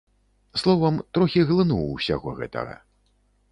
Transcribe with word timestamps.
Словам, 0.61 0.97
трохі 1.17 1.45
глынуў 1.51 1.85
усяго 1.99 2.35
гэтага. 2.43 2.75